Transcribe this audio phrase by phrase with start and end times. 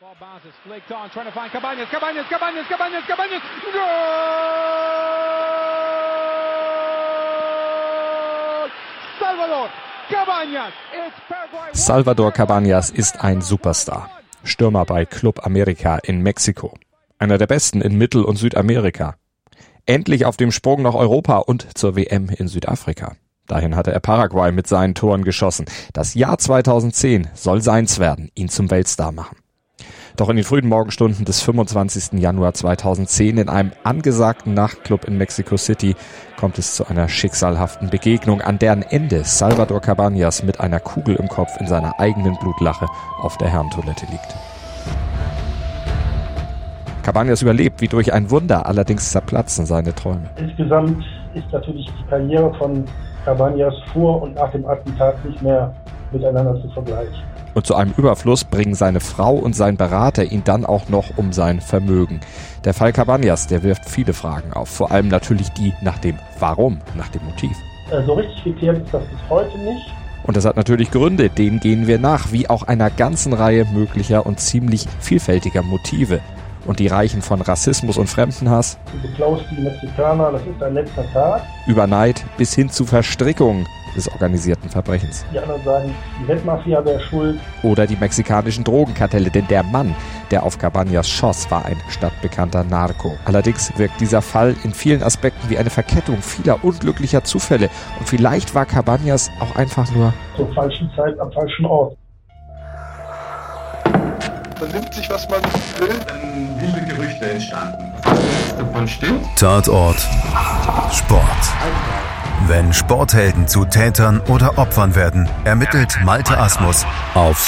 [0.00, 3.42] Ball bounces, flaked on, trying to find Cabanas, Cabanas, Cabanas, Cabanas, Cabanas.
[3.70, 3.80] Goal!
[9.18, 9.68] Salvador
[10.08, 10.72] Cabanas.
[11.74, 14.08] Salvador Cabanas ist ein Superstar.
[14.42, 16.78] Stürmer bei Club America in Mexiko.
[17.18, 19.16] Einer der besten in Mittel- und Südamerika.
[19.84, 23.16] Endlich auf dem Sprung nach Europa und zur WM in Südafrika.
[23.46, 25.66] Dahin hatte er Paraguay mit seinen Toren geschossen.
[25.92, 29.36] Das Jahr 2010 soll seins werden, ihn zum Weltstar machen.
[30.16, 32.20] Doch in den frühen Morgenstunden des 25.
[32.20, 35.94] Januar 2010 in einem angesagten Nachtclub in Mexico City
[36.38, 41.28] kommt es zu einer schicksalhaften Begegnung, an deren Ende Salvador Cabanas mit einer Kugel im
[41.28, 42.86] Kopf in seiner eigenen Blutlache
[43.22, 44.36] auf der Herrentoilette liegt.
[47.02, 50.28] Cabanas überlebt wie durch ein Wunder, allerdings zerplatzen seine Träume.
[50.36, 51.02] Insgesamt
[51.34, 52.84] ist natürlich die Karriere von
[53.24, 55.74] Cabanas vor und nach dem Attentat nicht mehr
[56.12, 57.29] miteinander zu vergleichen.
[57.54, 61.32] Und zu einem Überfluss bringen seine Frau und sein Berater ihn dann auch noch um
[61.32, 62.20] sein Vermögen.
[62.64, 64.68] Der Fall Cabanas, der wirft viele Fragen auf.
[64.68, 67.56] Vor allem natürlich die nach dem Warum, nach dem Motiv.
[67.90, 69.86] Äh, so richtig geklärt ist das bis heute nicht.
[70.22, 74.26] Und das hat natürlich Gründe, denen gehen wir nach, wie auch einer ganzen Reihe möglicher
[74.26, 76.20] und ziemlich vielfältiger Motive.
[76.66, 81.10] Und die reichen von Rassismus und Fremdenhass, Du beklaust die Mexikaner, das ist dein letzter
[81.12, 81.42] Tag.
[81.66, 85.24] über Neid bis hin zu Verstrickungen des organisierten Verbrechens.
[85.32, 87.40] Die anderen sagen, die Weltmafia wäre schuld.
[87.62, 89.94] Oder die mexikanischen Drogenkartelle, denn der Mann,
[90.30, 93.16] der auf Cabanas schoss, war ein stadtbekannter Narco.
[93.24, 98.54] Allerdings wirkt dieser Fall in vielen Aspekten wie eine Verkettung vieler unglücklicher Zufälle und vielleicht
[98.54, 101.96] war Cabanas auch einfach nur Zur falschen Zeit am falschen Ort.
[104.60, 105.88] Man nimmt sich, was man will.
[106.06, 107.92] Dann wilde Gerüchte entstanden.
[108.58, 109.24] Davon stimmt?
[109.36, 109.96] Tatort
[110.92, 112.19] Sport.
[112.46, 117.46] Wenn Sporthelden zu Tätern oder Opfern werden, ermittelt Malte Asmus auf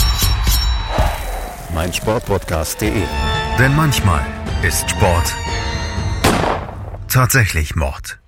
[1.75, 3.03] meinsportpodcast.de.
[3.59, 4.21] Denn manchmal
[4.63, 5.35] ist Sport
[7.09, 8.21] tatsächlich Mord.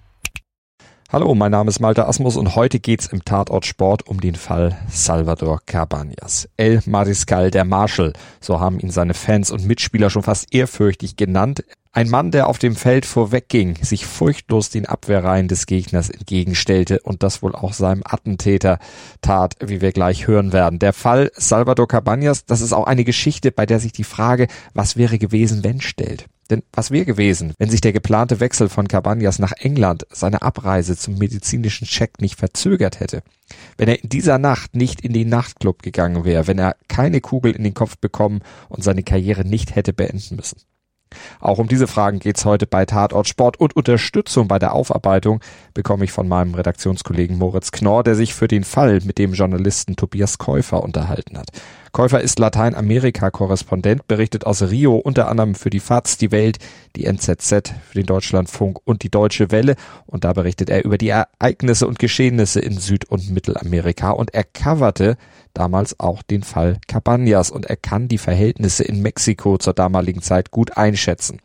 [1.12, 4.76] Hallo, mein Name ist Malte Asmus und heute geht's im Tatort Sport um den Fall
[4.88, 6.48] Salvador Cabanas.
[6.56, 11.62] El Mariscal, der Marshal, so haben ihn seine Fans und Mitspieler schon fast ehrfürchtig genannt.
[11.96, 17.22] Ein Mann, der auf dem Feld vorwegging, sich furchtlos den Abwehrreihen des Gegners entgegenstellte und
[17.22, 18.80] das wohl auch seinem Attentäter
[19.20, 20.80] tat, wie wir gleich hören werden.
[20.80, 24.96] Der Fall Salvador Cabanas, das ist auch eine Geschichte, bei der sich die Frage, was
[24.96, 26.26] wäre gewesen, wenn stellt.
[26.50, 30.96] Denn was wäre gewesen, wenn sich der geplante Wechsel von Cabanas nach England seine Abreise
[30.96, 33.22] zum medizinischen Check nicht verzögert hätte?
[33.78, 37.54] Wenn er in dieser Nacht nicht in den Nachtclub gegangen wäre, wenn er keine Kugel
[37.54, 40.58] in den Kopf bekommen und seine Karriere nicht hätte beenden müssen?
[41.40, 45.40] Auch um diese Fragen geht's heute bei Tatort Sport und Unterstützung bei der Aufarbeitung
[45.72, 49.96] bekomme ich von meinem Redaktionskollegen Moritz Knorr, der sich für den Fall mit dem Journalisten
[49.96, 51.48] Tobias Käufer unterhalten hat.
[51.94, 56.58] Käufer ist Lateinamerika-Korrespondent, berichtet aus Rio unter anderem für die FAZ, die Welt,
[56.96, 59.76] die NZZ, für den Deutschlandfunk und die Deutsche Welle.
[60.04, 64.10] Und da berichtet er über die Ereignisse und Geschehnisse in Süd- und Mittelamerika.
[64.10, 65.16] Und er coverte
[65.52, 70.50] damals auch den Fall Cabanas und er kann die Verhältnisse in Mexiko zur damaligen Zeit
[70.50, 71.40] gut einschätzen.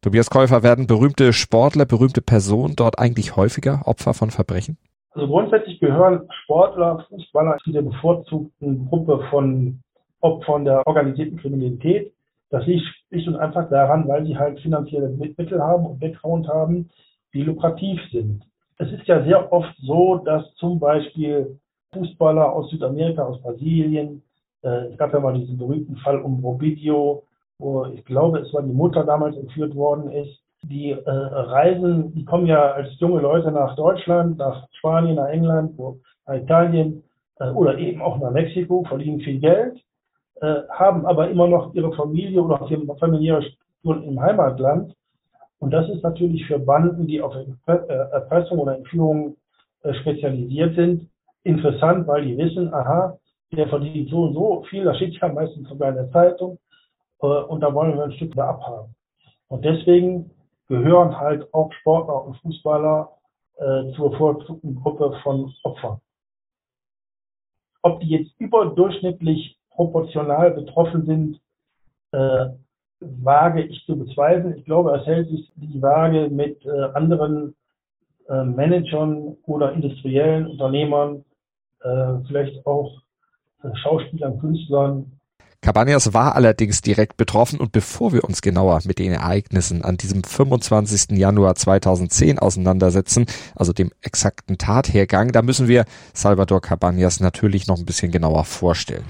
[0.00, 4.78] Tobias Käufer, werden berühmte Sportler, berühmte Personen dort eigentlich häufiger Opfer von Verbrechen?
[5.12, 9.80] Also grundsätzlich gehören Sportler, Fußballer zu der bevorzugten Gruppe von
[10.20, 12.12] Opfern der organisierten Kriminalität.
[12.50, 16.90] Das liegt schlicht und einfach daran, weil sie halt finanzielle Mittel haben und Background haben,
[17.32, 18.44] die lukrativ sind.
[18.78, 21.58] Es ist ja sehr oft so, dass zum Beispiel
[21.92, 24.22] Fußballer aus Südamerika, aus Brasilien,
[24.62, 27.24] äh, es gab ja mal diesen berühmten Fall um Robidio,
[27.58, 32.24] wo ich glaube, es war die Mutter damals entführt worden ist, die äh, Reisen, die
[32.24, 37.02] kommen ja als junge Leute nach Deutschland, nach Spanien, nach England, nach Italien
[37.38, 39.80] äh, oder eben auch nach Mexiko, verdienen viel Geld,
[40.40, 44.94] äh, haben aber immer noch ihre Familie oder auch ihre familiäre Strukturen im Heimatland.
[45.58, 47.34] Und das ist natürlich für Banden, die auf
[47.66, 49.36] Erpressung oder Entführung
[49.82, 51.08] äh, spezialisiert sind,
[51.42, 53.18] interessant, weil die wissen, aha,
[53.52, 56.58] der verdient so und so viel, das steht ja meistens sogar in der Zeitung,
[57.22, 58.94] äh, und da wollen wir ein Stück da abhaben.
[59.48, 60.30] Und deswegen
[60.70, 63.10] gehören halt auch Sportler und Fußballer
[63.56, 66.00] äh, zur bevorzugten Gruppe von Opfern.
[67.82, 71.40] Ob die jetzt überdurchschnittlich proportional betroffen sind,
[72.12, 72.50] äh,
[73.00, 74.58] wage ich zu bezweifeln.
[74.58, 77.56] Ich glaube, es hält sich die Waage mit äh, anderen
[78.28, 81.24] äh, Managern oder industriellen Unternehmern,
[81.80, 83.02] äh, vielleicht auch
[83.64, 85.19] äh, Schauspielern, Künstlern.
[85.62, 90.24] Cabanas war allerdings direkt betroffen und bevor wir uns genauer mit den Ereignissen an diesem
[90.24, 91.18] 25.
[91.18, 95.84] Januar 2010 auseinandersetzen, also dem exakten Tathergang, da müssen wir
[96.14, 99.04] Salvador Cabanas natürlich noch ein bisschen genauer vorstellen.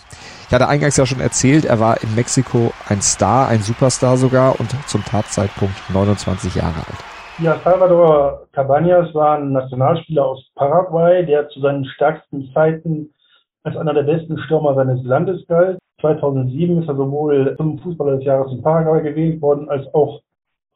[0.48, 4.58] Ich hatte eingangs ja schon erzählt, er war in Mexiko ein Star, ein Superstar sogar
[4.58, 6.98] und zum Tatzeitpunkt 29 Jahre alt.
[7.38, 13.14] Ja, Salvador Cabanas war ein Nationalspieler aus Paraguay, der zu seinen stärksten Zeiten
[13.62, 15.78] als einer der besten Stürmer seines Landes galt.
[16.00, 20.20] 2007 ist er sowohl zum Fußballer des Jahres in Paraguay gewählt worden, als auch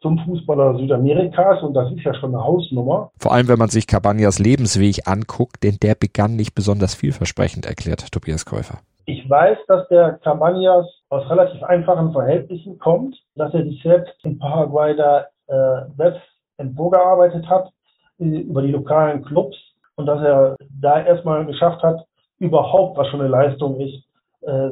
[0.01, 3.11] zum Fußballer Südamerikas und das ist ja schon eine Hausnummer.
[3.19, 8.13] Vor allem, wenn man sich Cabanas Lebensweg anguckt, denn der begann nicht besonders vielversprechend, erklärt
[8.13, 8.81] Tobias Käufer.
[9.07, 14.39] Ich weiß, dass der Cabanas aus relativ einfachen Verhältnissen kommt, dass er sich selbst in
[14.39, 16.23] Paraguay da äh, selbst
[16.59, 17.71] emporgearbeitet hat
[18.19, 19.57] äh, über die lokalen Clubs
[19.97, 22.05] und dass er da erstmal geschafft hat,
[22.39, 24.05] überhaupt, was schon eine Leistung ist,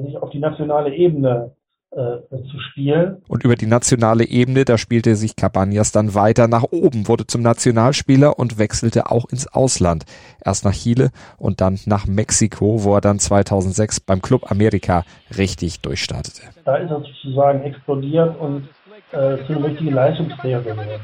[0.05, 1.53] sich auf die nationale Ebene
[1.95, 2.21] äh,
[2.51, 3.23] zu spielen.
[3.29, 7.43] Und über die nationale Ebene, da spielte sich Cabanas dann weiter nach oben, wurde zum
[7.43, 10.05] Nationalspieler und wechselte auch ins Ausland.
[10.43, 15.05] Erst nach Chile und dann nach Mexiko, wo er dann 2006 beim Club America
[15.37, 16.43] richtig durchstartete.
[16.65, 18.69] Da ist er sozusagen explodiert und
[19.13, 21.01] äh, zu einem richtigen Leistungsträger geworden.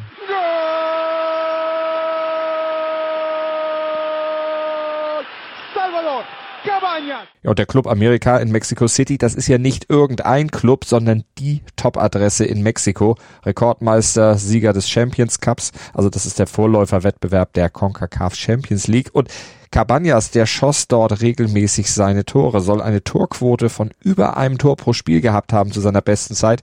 [7.09, 11.25] Ja, und der Club America in Mexico City, das ist ja nicht irgendein Club, sondern
[11.39, 13.17] die Top-Adresse in Mexiko.
[13.45, 19.29] Rekordmeister, Sieger des Champions Cups, also das ist der Vorläuferwettbewerb der CONCACAF Champions League und
[19.71, 24.95] Cabanas, der schoss dort regelmäßig seine Tore, soll eine Torquote von über einem Tor pro
[24.95, 26.63] Spiel gehabt haben zu seiner besten Zeit.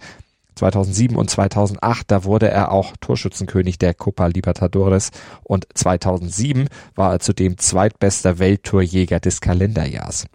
[0.56, 5.12] 2007 und 2008, da wurde er auch Torschützenkönig der Copa Libertadores
[5.44, 10.25] und 2007 war er zudem zweitbester Welttorjäger des Kalenderjahrs.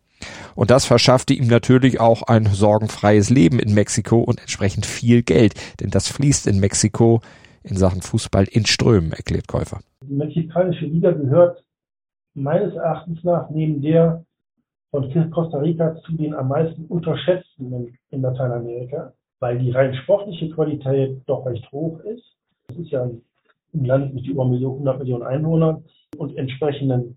[0.54, 5.54] Und das verschaffte ihm natürlich auch ein sorgenfreies Leben in Mexiko und entsprechend viel Geld,
[5.80, 7.20] denn das fließt in Mexiko
[7.62, 9.80] in Sachen Fußball in Strömen, erklärt Käufer.
[10.04, 11.62] Die mexikanische Liga gehört
[12.34, 14.24] meines Erachtens nach neben der
[14.90, 21.22] von Costa Rica zu den am meisten unterschätzten in Lateinamerika weil die rein sportliche Qualität
[21.26, 22.36] doch recht hoch ist.
[22.68, 25.84] Es ist ja ein Land mit über 100 Millionen Einwohnern
[26.16, 27.16] und entsprechenden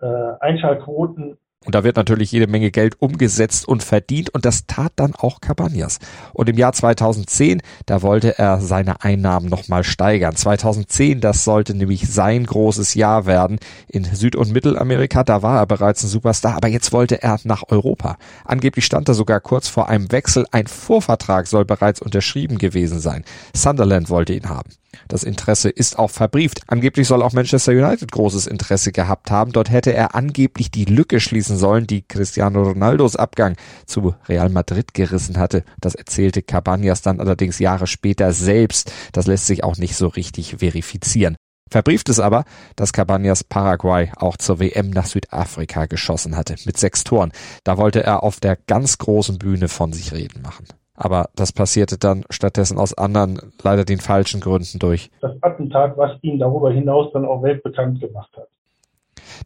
[0.00, 0.06] äh,
[0.40, 5.14] Einschaltquoten und da wird natürlich jede Menge Geld umgesetzt und verdient und das tat dann
[5.16, 5.98] auch Cabanas.
[6.32, 10.36] Und im Jahr 2010, da wollte er seine Einnahmen nochmal steigern.
[10.36, 13.58] 2010, das sollte nämlich sein großes Jahr werden.
[13.88, 17.64] In Süd- und Mittelamerika, da war er bereits ein Superstar, aber jetzt wollte er nach
[17.68, 18.18] Europa.
[18.44, 20.46] Angeblich stand er sogar kurz vor einem Wechsel.
[20.52, 23.24] Ein Vorvertrag soll bereits unterschrieben gewesen sein.
[23.52, 24.70] Sunderland wollte ihn haben.
[25.08, 26.62] Das Interesse ist auch verbrieft.
[26.66, 29.52] Angeblich soll auch Manchester United großes Interesse gehabt haben.
[29.52, 33.56] Dort hätte er angeblich die Lücke schließen sollen, die Cristiano Ronaldos Abgang
[33.86, 35.64] zu Real Madrid gerissen hatte.
[35.80, 38.92] Das erzählte Cabanas dann allerdings Jahre später selbst.
[39.12, 41.36] Das lässt sich auch nicht so richtig verifizieren.
[41.70, 42.44] Verbrieft es aber,
[42.76, 47.32] dass Cabanas Paraguay auch zur WM nach Südafrika geschossen hatte, mit sechs Toren.
[47.64, 50.66] Da wollte er auf der ganz großen Bühne von sich reden machen.
[51.00, 55.10] Aber das passierte dann stattdessen aus anderen, leider den falschen Gründen durch.
[55.20, 58.48] Das Attentat, was ihn darüber hinaus dann auch weltbekannt gemacht hat.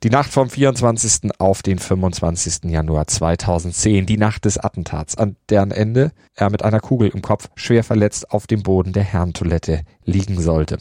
[0.02, 1.30] Die Nacht vom 24.
[1.38, 2.70] auf den 25.
[2.70, 7.50] Januar 2010, die Nacht des Attentats, an deren Ende er mit einer Kugel im Kopf
[7.54, 10.78] schwer verletzt auf dem Boden der Herrentoilette liegen sollte.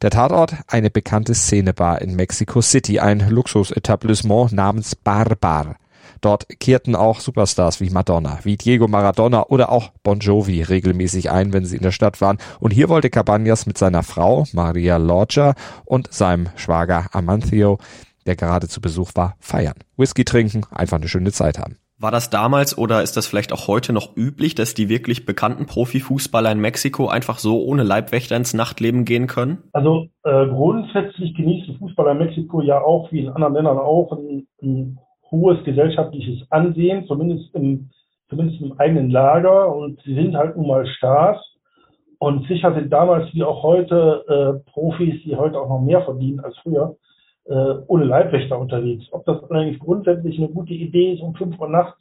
[0.00, 5.76] Der Tatort, eine bekannte Szenebar in Mexico City, ein Luxusetablissement namens Barbar.
[6.22, 11.52] Dort kehrten auch Superstars wie Madonna, wie Diego Maradona oder auch Bon Jovi regelmäßig ein,
[11.52, 12.38] wenn sie in der Stadt waren.
[12.60, 15.54] Und hier wollte Cabanas mit seiner Frau Maria Lorca
[15.84, 17.78] und seinem Schwager Amancio,
[18.24, 19.74] der gerade zu Besuch war, feiern.
[19.96, 21.76] Whisky trinken, einfach eine schöne Zeit haben.
[21.98, 25.66] War das damals oder ist das vielleicht auch heute noch üblich, dass die wirklich bekannten
[25.66, 29.58] Profifußballer in Mexiko einfach so ohne Leibwächter ins Nachtleben gehen können?
[29.72, 34.46] Also äh, grundsätzlich genießen Fußballer in Mexiko ja auch, wie in anderen Ländern auch, ein,
[34.62, 34.98] ein
[35.32, 37.90] hohes gesellschaftliches Ansehen, zumindest im,
[38.28, 39.74] zumindest im eigenen Lager.
[39.74, 41.40] Und sie sind halt nun mal Stars.
[42.18, 46.38] Und sicher sind damals wie auch heute äh, Profis, die heute auch noch mehr verdienen
[46.38, 46.94] als früher,
[47.46, 49.06] äh, ohne Leibwächter unterwegs.
[49.10, 52.00] Ob das allerdings grundsätzlich eine gute Idee ist, um fünf Uhr nachts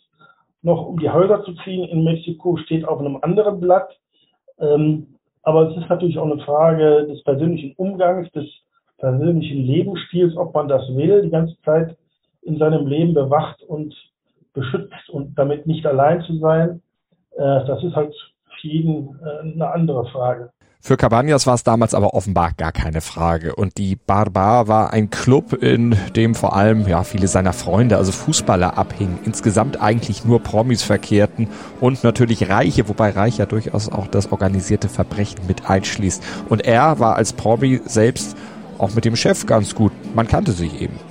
[0.61, 3.89] noch um die Häuser zu ziehen in Mexiko, steht auf einem anderen Blatt.
[4.59, 5.07] Ähm,
[5.43, 8.45] aber es ist natürlich auch eine Frage des persönlichen Umgangs, des
[9.00, 11.97] persönlichen Lebensstils, ob man das will, die ganze Zeit
[12.41, 13.95] in seinem Leben bewacht und
[14.53, 16.81] beschützt und damit nicht allein zu sein,
[17.38, 18.13] äh, das ist halt
[18.60, 20.51] für jeden äh, eine andere Frage.
[20.83, 23.55] Für Cabanas war es damals aber offenbar gar keine Frage.
[23.55, 28.12] Und die Barbar war ein Club, in dem vor allem ja viele seiner Freunde, also
[28.12, 29.19] Fußballer, abhingen.
[29.24, 34.89] Insgesamt eigentlich nur Promis verkehrten und natürlich Reiche, wobei Reich ja durchaus auch das organisierte
[34.89, 36.24] Verbrechen mit einschließt.
[36.50, 38.36] Und er war als Promi selbst
[38.79, 39.91] auch mit dem Chef ganz gut.
[40.15, 41.11] Man kannte sich eben.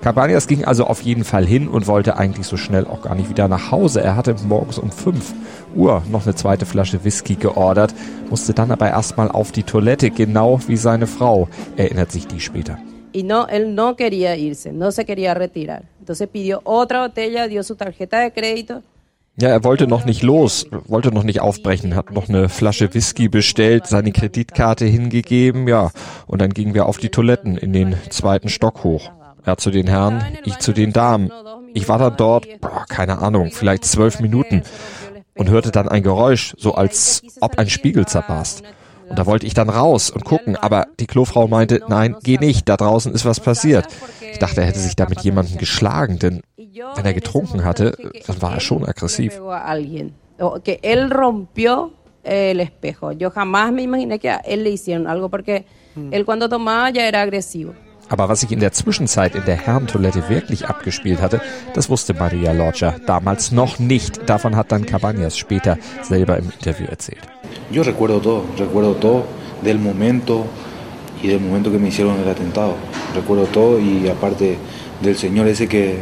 [0.00, 3.28] Cabanas ging also auf jeden Fall hin und wollte eigentlich so schnell auch gar nicht
[3.28, 4.00] wieder nach Hause.
[4.02, 5.34] Er hatte morgens um 5
[5.74, 7.94] Uhr noch eine zweite Flasche Whisky geordert,
[8.30, 12.78] musste dann aber erstmal auf die Toilette, genau wie seine Frau, erinnert sich die später.
[13.14, 15.82] Y no, él no quería irse, no se quería retirar.
[16.00, 18.82] Entonces pidió otra botella, dio su tarjeta de crédito.
[19.38, 23.28] Ja, er wollte noch nicht los, wollte noch nicht aufbrechen, hat noch eine Flasche Whisky
[23.28, 25.90] bestellt, seine Kreditkarte hingegeben, ja,
[26.26, 29.10] und dann gingen wir auf die Toiletten in den zweiten Stock hoch.
[29.46, 31.30] Er zu den Herren, ich zu den Damen.
[31.72, 34.62] Ich war dann dort, boah, keine Ahnung, vielleicht zwölf Minuten
[35.36, 38.62] und hörte dann ein Geräusch, so als ob ein Spiegel zerbarst.
[39.08, 42.68] Und da wollte ich dann raus und gucken, aber die Klofrau meinte, nein, geh nicht,
[42.68, 43.86] da draußen ist was passiert.
[44.32, 48.42] Ich dachte, er hätte sich da mit jemandem geschlagen, denn wenn er getrunken hatte, dann
[48.42, 49.40] war er schon aggressiv.
[52.26, 53.12] el espejo.
[53.12, 55.64] Yo jamás me imaginé que a él le hicieron algo porque
[56.10, 57.72] él cuando tomaba ya era agresivo.
[58.08, 61.40] Aber was sich in der Zwischenzeit in der Herrentoilette wirklich abgespielt hatte,
[61.74, 64.28] das wusste Maria Lorca damals noch nicht.
[64.28, 67.22] Davon hat dann Cabañas später selber im Interview erzählt.
[67.70, 69.24] Yo recuerdo todo, recuerdo todo
[69.62, 70.46] del momento
[71.22, 72.74] y del momento que me hicieron el atentado.
[73.14, 74.56] Recuerdo todo y aparte
[75.02, 75.96] del señor ese que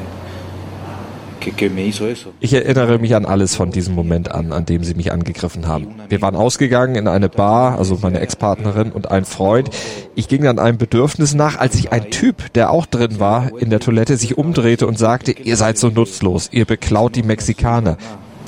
[2.41, 5.89] ich erinnere mich an alles von diesem Moment an, an dem sie mich angegriffen haben.
[6.09, 9.71] Wir waren ausgegangen in eine Bar, also meine Ex-Partnerin und ein Freund.
[10.15, 13.71] Ich ging dann einem Bedürfnis nach, als sich ein Typ, der auch drin war, in
[13.71, 17.97] der Toilette sich umdrehte und sagte, ihr seid so nutzlos, ihr beklaut die Mexikaner.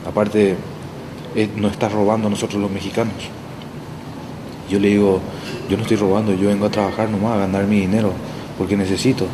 [0.07, 0.57] Aparte,
[1.35, 3.15] eh, no estás robando nosotros los mexicanos.
[4.69, 5.21] Yo le digo,
[5.69, 8.13] yo no estoy robando, yo vengo a trabajar nomás, a ganar mi dinero,
[8.57, 9.27] porque necesito.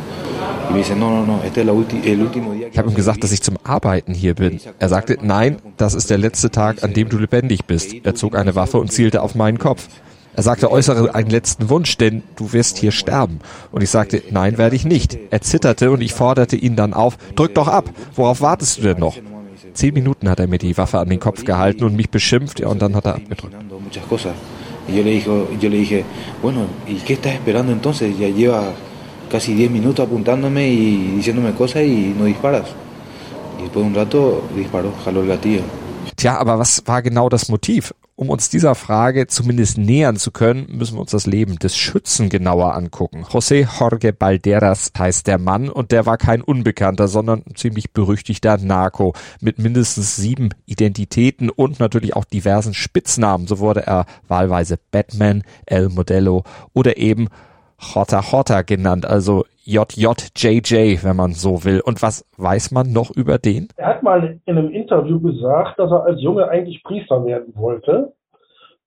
[0.75, 4.59] Ich habe ihm gesagt, dass ich zum Arbeiten hier bin.
[4.79, 7.93] Er sagte, nein, das ist der letzte Tag, an dem du lebendig bist.
[8.03, 9.87] Er zog eine Waffe und zielte auf meinen Kopf.
[10.35, 13.39] Er sagte, äußere einen letzten Wunsch, denn du wirst hier sterben.
[13.71, 15.17] Und ich sagte, nein, werde ich nicht.
[15.29, 18.99] Er zitterte und ich forderte ihn dann auf, drück doch ab, worauf wartest du denn
[18.99, 19.15] noch?
[19.73, 22.81] Zehn Minuten hat er mir die Waffe an den Kopf gehalten und mich beschimpft, und
[22.81, 23.55] dann hat er abgedrückt.
[24.85, 25.29] Y yo le dije,
[25.61, 26.03] yo le dije,
[26.41, 28.17] bueno, ¿y qué estás esperando entonces?
[28.19, 28.73] Ya lleva
[29.33, 32.67] casi 10 minutos apuntándome y diciéndome cosas y no disparas.
[33.57, 35.61] Y después de un rato disparó, jaló el gatillo.
[36.15, 37.95] Tja, aber was war genau das Motiv?
[38.15, 42.29] Um uns dieser Frage zumindest nähern zu können, müssen wir uns das Leben des Schützen
[42.29, 43.23] genauer angucken.
[43.23, 48.59] José Jorge Balderas heißt der Mann und der war kein Unbekannter, sondern ein ziemlich berüchtigter
[48.59, 53.47] Narco mit mindestens sieben Identitäten und natürlich auch diversen Spitznamen.
[53.47, 57.29] So wurde er wahlweise Batman, El Modello oder eben
[57.95, 61.79] Jota Jota genannt, also JJJJ, wenn man so will.
[61.79, 63.69] Und was weiß man noch über den?
[63.77, 68.13] Er hat mal in einem Interview gesagt, dass er als Junge eigentlich Priester werden wollte.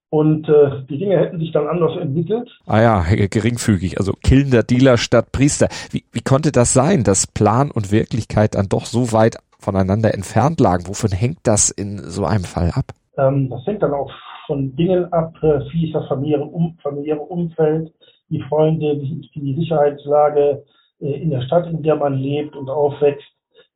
[0.09, 2.49] Und äh, die Dinge hätten sich dann anders entwickelt.
[2.67, 5.69] Ah ja, geringfügig, also killender Dealer statt Priester.
[5.91, 10.61] Wie, wie konnte das sein, dass Plan und Wirklichkeit dann doch so weit voneinander entfernt
[10.61, 10.87] lagen?
[10.87, 12.93] Wovon hängt das in so einem Fall ab?
[13.19, 14.11] Ähm, das hängt dann auch
[14.47, 17.93] von Dingen ab, äh, wie ist das familiäre, um, familiäre Umfeld,
[18.29, 20.65] die Freunde, die, die Sicherheitslage
[21.01, 23.27] äh, in der Stadt, in der man lebt und aufwächst.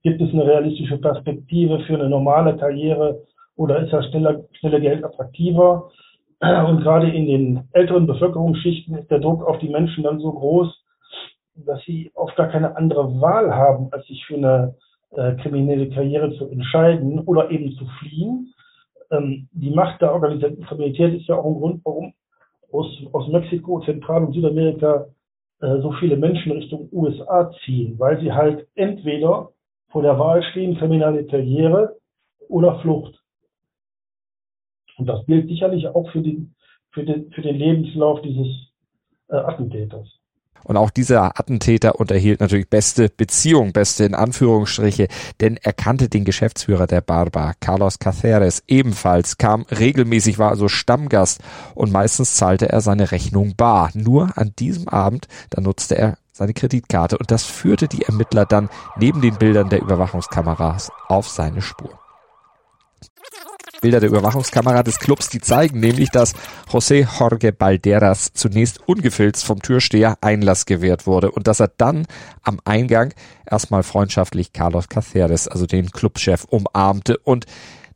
[0.02, 3.23] Gibt es eine realistische Perspektive für eine normale Karriere
[3.57, 5.90] oder ist das schneller, schneller Geld attraktiver?
[6.40, 10.75] Und gerade in den älteren Bevölkerungsschichten ist der Druck auf die Menschen dann so groß,
[11.66, 14.75] dass sie oft gar keine andere Wahl haben, als sich für eine
[15.11, 18.54] äh, kriminelle Karriere zu entscheiden oder eben zu fliehen.
[19.11, 22.14] Ähm, die Macht der organisierten Kriminalität ist ja auch ein Grund, warum
[22.72, 25.06] aus, aus Mexiko, Zentral- und Südamerika
[25.60, 29.50] äh, so viele Menschen Richtung USA ziehen, weil sie halt entweder
[29.90, 31.96] vor der Wahl stehen, kriminelle Karriere
[32.48, 33.20] oder Flucht.
[34.96, 36.54] Und das gilt sicherlich auch für den,
[36.90, 38.48] für den, für den Lebenslauf dieses
[39.28, 40.19] äh, Attentäters.
[40.64, 45.08] Und auch dieser Attentäter unterhielt natürlich beste Beziehung, beste in Anführungsstriche,
[45.40, 51.40] denn er kannte den Geschäftsführer der Barba, Carlos Caceres, ebenfalls, kam regelmäßig, war also Stammgast
[51.74, 53.90] und meistens zahlte er seine Rechnung bar.
[53.94, 58.70] Nur an diesem Abend, da nutzte er seine Kreditkarte und das führte die Ermittler dann
[58.96, 62.00] neben den Bildern der Überwachungskameras auf seine Spur.
[63.80, 66.34] Bilder der Überwachungskamera des Clubs, die zeigen nämlich, dass
[66.70, 72.06] José Jorge Balderas zunächst ungefilzt vom Türsteher Einlass gewährt wurde und dass er dann
[72.42, 73.14] am Eingang
[73.49, 77.46] erstmal freundschaftlich Carlos Caceres, also den Clubchef, umarmte und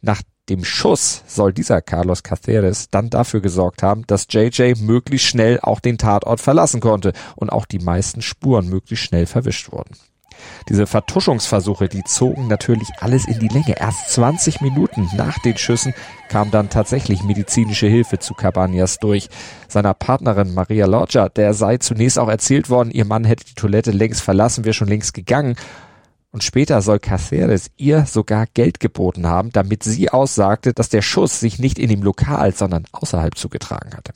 [0.01, 5.59] nach Dem Schuss soll dieser Carlos Caceres dann dafür gesorgt haben, dass JJ möglichst schnell
[5.61, 9.97] auch den Tatort verlassen konnte und auch die meisten Spuren möglichst schnell verwischt wurden.
[10.69, 13.79] Diese Vertuschungsversuche, die zogen natürlich alles in die Länge.
[13.79, 15.95] Erst 20 Minuten nach den Schüssen
[16.29, 19.29] kam dann tatsächlich medizinische Hilfe zu Cabañas durch.
[19.69, 23.91] Seiner Partnerin Maria Loggia, der sei zunächst auch erzählt worden, ihr Mann hätte die Toilette
[23.91, 25.57] längst verlassen, wäre schon längst gegangen.
[26.31, 31.39] Und später soll Caceres ihr sogar Geld geboten haben, damit sie aussagte, dass der Schuss
[31.39, 34.13] sich nicht in dem Lokal, sondern außerhalb zugetragen hatte.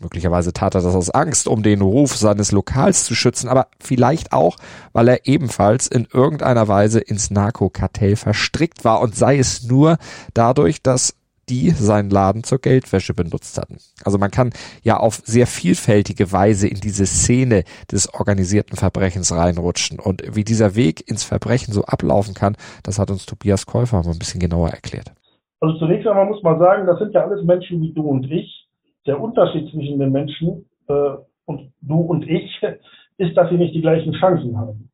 [0.00, 4.32] Möglicherweise tat er das aus Angst, um den Ruf seines Lokals zu schützen, aber vielleicht
[4.32, 4.56] auch,
[4.92, 9.98] weil er ebenfalls in irgendeiner Weise ins Narkokartell verstrickt war und sei es nur
[10.34, 11.14] dadurch, dass
[11.48, 13.78] die seinen Laden zur Geldwäsche benutzt hatten.
[14.04, 14.50] Also man kann
[14.82, 19.98] ja auf sehr vielfältige Weise in diese Szene des organisierten Verbrechens reinrutschen.
[19.98, 24.12] Und wie dieser Weg ins Verbrechen so ablaufen kann, das hat uns Tobias Käufer mal
[24.12, 25.12] ein bisschen genauer erklärt.
[25.60, 28.67] Also zunächst einmal muss man sagen, das sind ja alles Menschen wie du und ich
[29.08, 31.10] der Unterschied zwischen den Menschen äh,
[31.46, 32.60] und du und ich
[33.16, 34.90] ist, dass sie nicht die gleichen Chancen haben.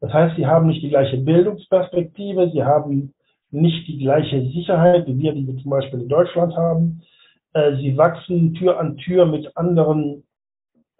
[0.00, 3.14] Das heißt, sie haben nicht die gleiche Bildungsperspektive, sie haben
[3.50, 7.02] nicht die gleiche Sicherheit, wie wir die zum Beispiel in Deutschland haben.
[7.54, 10.24] Äh, sie wachsen Tür an Tür mit anderen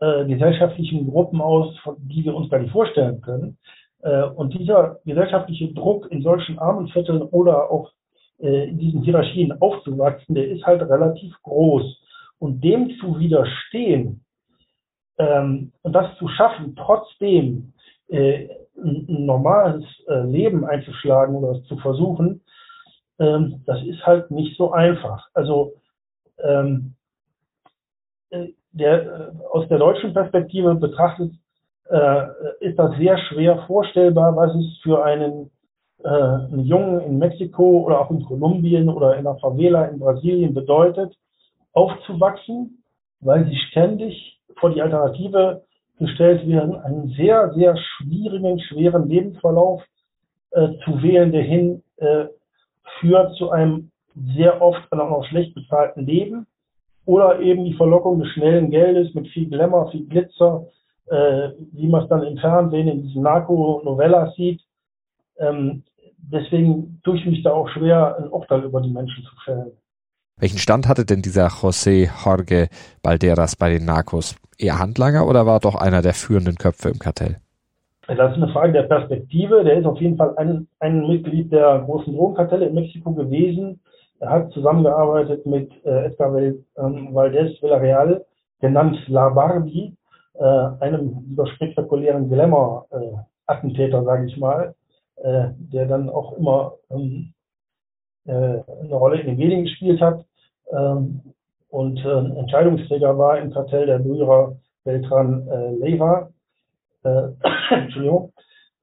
[0.01, 3.59] äh, gesellschaftlichen Gruppen aus, die wir uns gar nicht vorstellen können.
[4.03, 7.93] Äh, und dieser gesellschaftliche Druck in solchen armen Vierteln oder auch
[8.39, 12.04] äh, in diesen Hierarchien aufzuwachsen, der ist halt relativ groß
[12.45, 14.23] und dem zu widerstehen
[15.17, 17.73] ähm, und das zu schaffen, trotzdem
[18.09, 22.43] äh, ein, ein, normales äh, Leben einzuschlagen oder zu versuchen,
[23.19, 25.27] ähm, das ist halt nicht so einfach.
[25.33, 25.73] Also
[26.39, 26.97] ähm,
[28.29, 31.33] äh, der, äh, aus der deutschen Perspektive betrachtet
[31.89, 32.25] äh,
[32.61, 35.51] ist das sehr schwer vorstellbar, was es für einen,
[36.05, 40.53] äh, einen Jungen in Mexiko oder auch in Kolumbien oder in einer Favela in Brasilien
[40.53, 41.17] bedeutet,
[41.75, 42.83] aufzuwachsen,
[43.21, 45.63] weil sie ständig vor die Alternative
[45.99, 49.83] gestellt werden, einen sehr, sehr schwierigen, schweren Lebensverlauf
[50.51, 52.27] äh, zu wählen, der hin äh,
[53.01, 53.91] führt zu einem
[54.37, 56.47] sehr oft auch noch schlecht bezahlten Leben
[57.05, 60.67] oder eben die Verlockung des schnellen Geldes mit viel Glamour, viel Glitzer,
[61.07, 64.63] äh, wie man es dann im Fernsehen in diesen Narco-Novellas sieht.
[65.39, 65.83] Ähm,
[66.19, 69.73] deswegen tue ich mich da auch schwer, ein Urteil über die Menschen zu fällen.
[70.41, 72.69] Welchen Stand hatte denn dieser José Jorge
[73.03, 74.37] Balderas bei den Narcos?
[74.59, 77.37] Eher Handlanger oder war doch einer der führenden Köpfe im Kartell?
[78.09, 79.65] Das ist eine Frage der Perspektive.
[79.65, 83.81] Der ist auf jeden Fall ein, ein Mitglied der großen Drogenkartelle in Mexiko gewesen.
[84.19, 88.25] Er hat zusammengearbeitet mit äh, Edgar ähm, Valdez Villarreal,
[88.61, 89.97] genannt La Barbie,
[90.35, 90.45] äh,
[90.81, 94.75] einem dieser spektakulären Glamour-Attentäter, äh, sage ich mal,
[95.17, 97.33] äh, der dann auch immer ähm,
[98.27, 100.25] äh, eine Rolle in den Medien gespielt hat
[101.69, 106.31] und äh, Entscheidungsträger war im Kartell der Brüder Beltran äh, Leva.
[107.03, 107.29] Äh,
[107.71, 108.33] Entschuldigung.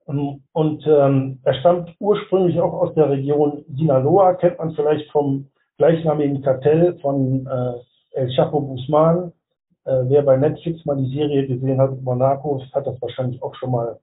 [0.07, 5.47] Ähm, und ähm, er stammt ursprünglich auch aus der Region Sinaloa, kennt man vielleicht vom
[5.77, 9.31] gleichnamigen Kartell von äh, El Chapo Guzman.
[9.85, 13.71] Äh, wer bei Netflix mal die Serie gesehen hat Narcos, hat das wahrscheinlich auch schon
[13.71, 13.99] mal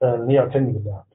[0.00, 1.06] äh, näher kennengelernt.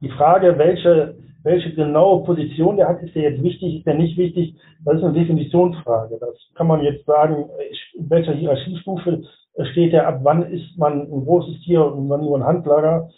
[0.00, 1.16] Die Frage, welche
[1.48, 5.04] welche genaue Position der hat, ist der jetzt wichtig, ist der nicht wichtig, das ist
[5.04, 6.18] eine Definitionsfrage.
[6.20, 7.46] Das kann man jetzt sagen,
[7.94, 9.22] in welcher Hierarchiestufe
[9.72, 13.08] steht er, ab wann ist man ein großes Tier und wann nur ein Handlager,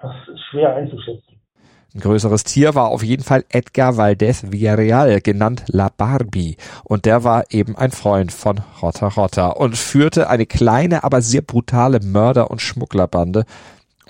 [0.00, 1.40] das ist schwer einzuschätzen.
[1.92, 6.56] Ein größeres Tier war auf jeden Fall Edgar Valdez Villarreal, genannt La Barbie.
[6.84, 11.42] Und der war eben ein Freund von Rota Rota und führte eine kleine, aber sehr
[11.42, 13.44] brutale Mörder- und Schmugglerbande,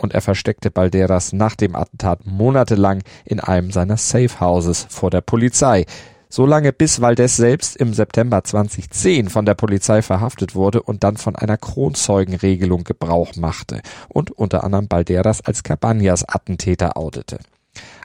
[0.01, 5.87] und er versteckte Balderas nach dem Attentat monatelang in einem seiner Safehouses vor der Polizei.
[6.33, 11.17] So lange bis Valdez selbst im September 2010 von der Polizei verhaftet wurde und dann
[11.17, 17.41] von einer Kronzeugenregelung Gebrauch machte und unter anderem Balderas als Cabañas Attentäter outete.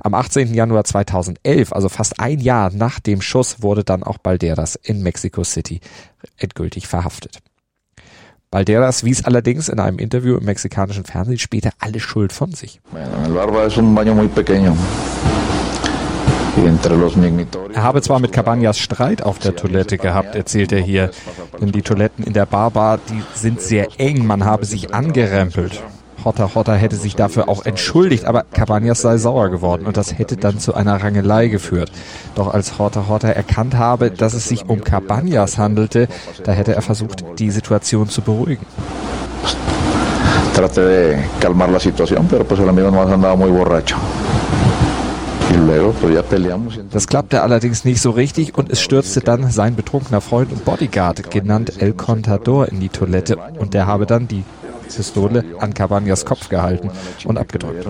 [0.02, 0.54] Am 18.
[0.54, 5.44] Januar 2011, also fast ein Jahr nach dem Schuss, wurde dann auch Balderas in Mexico
[5.44, 5.80] City
[6.38, 7.40] endgültig verhaftet.
[8.56, 12.80] Balderas wies allerdings in einem Interview im mexikanischen Fernsehen später alle Schuld von sich.
[17.74, 21.12] Er habe zwar mit Cabañas Streit auf der Toilette gehabt, erzählt er hier,
[21.60, 25.84] denn die Toiletten in der Barbar, die sind sehr eng, man habe sich angerempelt.
[26.26, 30.38] Hotter Hotter hätte sich dafür auch entschuldigt, aber Cabañas sei sauer geworden und das hätte
[30.38, 31.92] dann zu einer Rangelei geführt.
[32.34, 36.08] Doch als Hotter Hotter erkannt habe, dass es sich um Cabañas handelte,
[36.44, 38.66] da hätte er versucht, die Situation zu beruhigen.
[40.56, 43.98] Traté de calmar la situación, pero pues el amigo no andaba muy borracho.
[46.92, 51.30] Das klappte allerdings nicht so richtig und es stürzte dann sein betrunkener Freund und Bodyguard,
[51.30, 54.44] genannt El Contador, in die Toilette und der habe dann die
[54.86, 56.90] Pistole an Cabañas Kopf gehalten
[57.26, 57.86] und abgedrückt.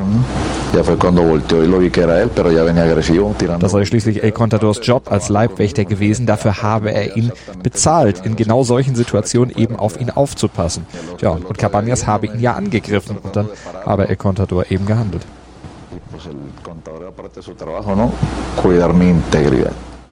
[3.60, 6.26] Das sei schließlich El Contadors Job als Leibwächter gewesen.
[6.26, 7.32] Dafür habe er ihn
[7.64, 10.86] bezahlt, in genau solchen Situationen eben auf ihn aufzupassen.
[11.22, 13.50] Ja, und Cabañas habe ihn ja angegriffen und dann
[13.86, 15.26] habe El Contador eben gehandelt.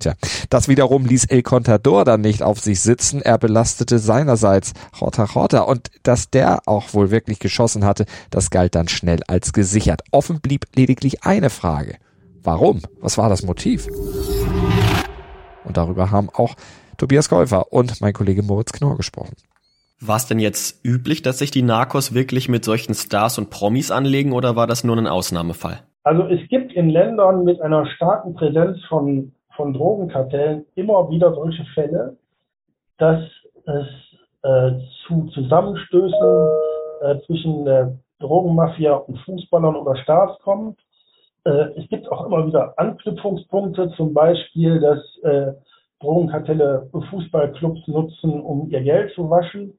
[0.03, 0.15] Tja,
[0.49, 3.21] das wiederum ließ El Contador dann nicht auf sich sitzen.
[3.21, 8.75] Er belastete seinerseits Jota Jota und dass der auch wohl wirklich geschossen hatte, das galt
[8.75, 10.01] dann schnell als gesichert.
[10.11, 11.95] Offen blieb lediglich eine Frage.
[12.43, 12.81] Warum?
[12.99, 13.87] Was war das Motiv?
[15.63, 16.55] Und darüber haben auch
[16.97, 19.35] Tobias Käufer und mein Kollege Moritz Knorr gesprochen.
[20.01, 23.89] War es denn jetzt üblich, dass sich die Narcos wirklich mit solchen Stars und Promis
[23.89, 25.79] anlegen oder war das nur ein Ausnahmefall?
[26.03, 31.63] Also es gibt in Ländern mit einer starken Präsenz von von Drogenkartellen immer wieder solche
[31.73, 32.17] Fälle,
[32.97, 33.21] dass
[33.65, 33.87] es
[34.43, 34.71] äh,
[35.05, 36.49] zu Zusammenstößen
[37.01, 37.87] äh, zwischen äh,
[38.19, 40.79] Drogenmafia und Fußballern oder Stars kommt.
[41.45, 45.53] Äh, es gibt auch immer wieder Anknüpfungspunkte, zum Beispiel, dass äh,
[45.99, 49.77] Drogenkartelle Fußballclubs nutzen, um ihr Geld zu waschen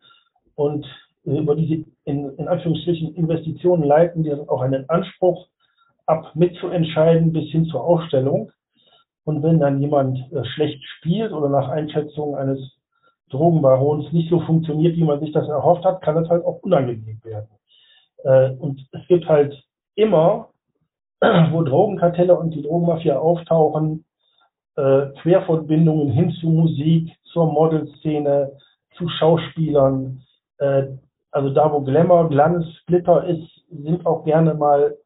[0.55, 0.87] und
[1.27, 5.47] äh, über diese in, in Anführungsstrichen Investitionen leiten die auch einen Anspruch
[6.07, 8.51] ab, mitzuentscheiden bis hin zur Aufstellung.
[9.25, 12.59] Und wenn dann jemand äh, schlecht spielt oder nach Einschätzung eines
[13.31, 17.21] Drogenbarons nicht so funktioniert, wie man sich das erhofft hat, kann es halt auch unangenehm
[17.25, 17.49] werden.
[18.23, 19.55] Äh, und es gibt halt
[19.95, 20.51] immer,
[21.21, 24.05] wo Drogenkartelle und die Drogenmafia auftauchen,
[24.77, 28.53] äh, Querverbindungen hin zu Musik, zur Modelszene,
[28.97, 30.23] zu Schauspielern.
[30.59, 30.85] Äh,
[31.31, 34.97] also da, wo Glamour, Glanz, Glitter ist, sind auch gerne mal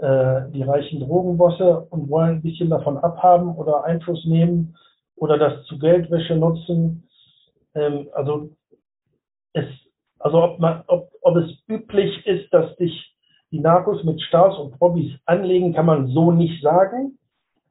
[0.00, 4.76] die reichen Drogenbosse und wollen ein bisschen davon abhaben oder Einfluss nehmen
[5.16, 7.08] oder das zu Geldwäsche nutzen.
[7.74, 8.50] Ähm, also
[9.52, 9.64] es,
[10.18, 13.14] also ob man, ob, ob es üblich ist, dass sich
[13.50, 17.18] die Narcos mit Stars und Promis anlegen, kann man so nicht sagen.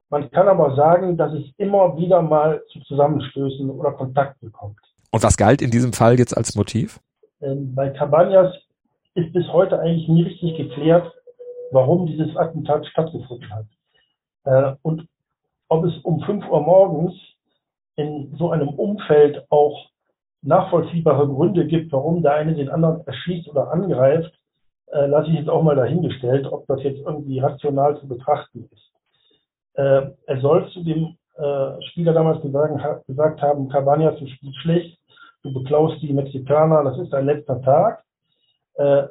[0.10, 4.80] Man kann aber sagen, dass es immer wieder mal zu Zusammenstößen oder Kontakten kommt.
[5.12, 7.00] Und was galt in diesem Fall jetzt als Motiv?
[7.42, 8.52] Ähm, bei Cabañas
[9.16, 11.12] ist bis heute eigentlich nie richtig geklärt,
[11.72, 13.66] warum dieses Attentat stattgefunden hat.
[14.46, 15.08] Äh, und
[15.68, 17.14] ob es um 5 Uhr morgens
[17.96, 19.90] in so einem Umfeld auch
[20.42, 24.32] nachvollziehbare Gründe gibt, warum der eine den anderen erschießt oder angreift,
[24.92, 28.92] äh, lasse ich jetzt auch mal dahingestellt, ob das jetzt irgendwie rational zu betrachten ist.
[29.74, 34.58] Äh, er soll zu dem äh, Spieler damals gesagt, ha, gesagt haben, Cabañas, du spielst
[34.60, 35.00] schlecht,
[35.44, 38.04] du beklaust die Mexikaner, das ist dein letzter Tag.
[38.76, 39.08] Äh,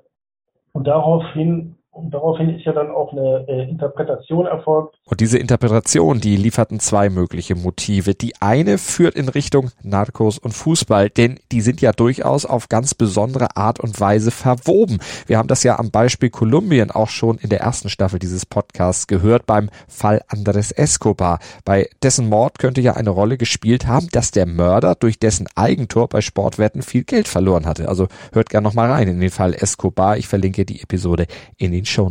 [0.72, 4.96] und daraufhin und daraufhin ist ja dann auch eine äh, Interpretation erfolgt.
[5.04, 8.14] Und diese Interpretation, die lieferten zwei mögliche Motive.
[8.14, 12.94] Die eine führt in Richtung Narcos und Fußball, denn die sind ja durchaus auf ganz
[12.94, 14.98] besondere Art und Weise verwoben.
[15.26, 19.06] Wir haben das ja am Beispiel Kolumbien auch schon in der ersten Staffel dieses Podcasts
[19.06, 21.38] gehört beim Fall Andres Escobar.
[21.64, 26.08] Bei dessen Mord könnte ja eine Rolle gespielt haben, dass der Mörder durch dessen Eigentor
[26.08, 27.88] bei Sportwetten viel Geld verloren hatte.
[27.88, 30.16] Also hört gerne noch mal rein in den Fall Escobar.
[30.16, 31.26] Ich verlinke die Episode
[31.56, 32.10] in den den Show.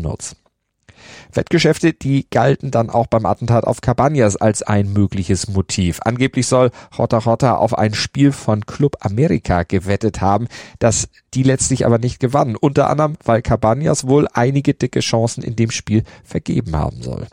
[1.34, 6.00] Wettgeschäfte, die galten dann auch beim Attentat auf Cabañas als ein mögliches Motiv.
[6.04, 10.48] Angeblich soll Jota Jota auf ein Spiel von Club America gewettet haben,
[10.80, 12.56] das die letztlich aber nicht gewann.
[12.56, 17.28] Unter anderem, weil Cabañas wohl einige dicke Chancen in dem Spiel vergeben haben soll.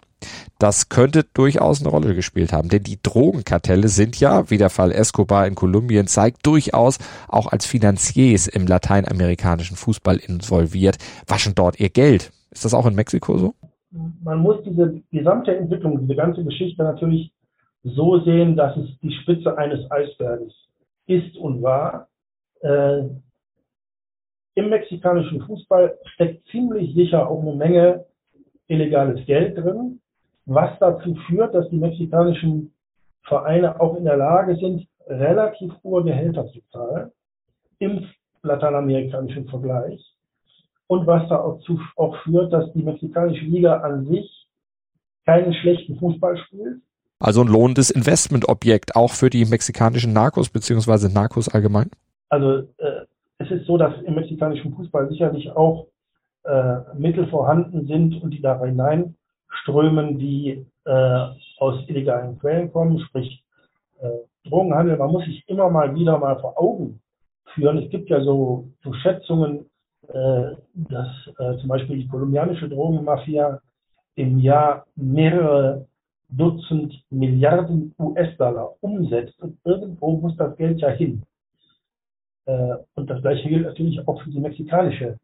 [0.59, 4.93] Das könnte durchaus eine Rolle gespielt haben, denn die Drogenkartelle sind ja, wie der Fall
[4.93, 11.89] Escobar in Kolumbien zeigt, durchaus auch als Finanziers im lateinamerikanischen Fußball involviert, waschen dort ihr
[11.89, 12.31] Geld.
[12.51, 13.55] Ist das auch in Mexiko so?
[14.23, 17.33] Man muss diese gesamte Entwicklung, diese ganze Geschichte natürlich
[17.83, 20.53] so sehen, dass es die Spitze eines Eisberges
[21.07, 22.09] ist und war.
[22.61, 23.05] Äh,
[24.55, 28.05] Im mexikanischen Fußball steckt ziemlich sicher auch eine Menge
[28.69, 30.00] illegales Geld drin
[30.51, 32.75] was dazu führt, dass die mexikanischen
[33.23, 37.13] Vereine auch in der Lage sind, relativ hohe Gehälter zu zahlen
[37.79, 38.07] im
[38.43, 40.05] lateinamerikanischen Vergleich.
[40.89, 44.49] Und was dazu auch führt, dass die mexikanische Liga an sich
[45.25, 46.81] keinen schlechten Fußball spielt.
[47.21, 51.91] Also ein lohnendes Investmentobjekt auch für die mexikanischen Narcos beziehungsweise Narcos allgemein?
[52.29, 53.07] Also äh,
[53.39, 55.87] es ist so, dass im mexikanischen Fußball sicherlich auch
[56.43, 59.15] äh, Mittel vorhanden sind und die da hinein
[59.51, 61.27] Strömen, die äh,
[61.59, 63.45] aus illegalen Quellen kommen, sprich
[64.01, 64.97] äh, Drogenhandel.
[64.97, 67.01] Man muss sich immer mal wieder mal vor Augen
[67.55, 67.79] führen.
[67.79, 69.67] Es gibt ja so, so Schätzungen,
[70.09, 71.09] äh, dass
[71.39, 73.61] äh, zum Beispiel die kolumbianische Drogenmafia
[74.15, 75.87] im Jahr mehrere
[76.33, 81.23] Dutzend Milliarden US-Dollar umsetzt und irgendwo muss das Geld ja hin.
[82.47, 85.19] Äh, und das gleiche gilt natürlich auch für die mexikanische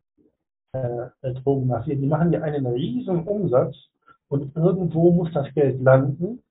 [0.73, 1.95] äh, Drogenmafia.
[1.95, 3.77] Die machen ja einen riesen Umsatz
[4.29, 6.43] und irgendwo muss das Geld landen,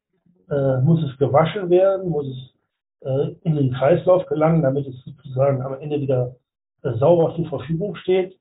[0.50, 5.62] äh, muss es gewaschen werden, muss es äh, in den Kreislauf gelangen, damit es sozusagen
[5.62, 6.36] am Ende wieder
[6.84, 8.38] äh, sauber zur Verfügung steht.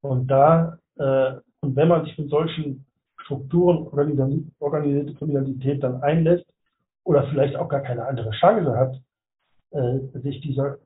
[0.00, 2.86] Und da, äh, und wenn man sich mit solchen
[3.22, 3.88] Strukturen
[4.58, 6.46] organisierte Kriminalität dann einlässt
[7.04, 9.00] oder vielleicht auch gar keine andere Chance hat,
[9.70, 10.78] äh, sich dieser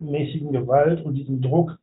[0.00, 1.78] mäßigen Gewalt und diesem Druck